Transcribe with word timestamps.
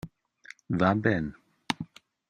Va 0.79 0.89
ben. 1.03 1.29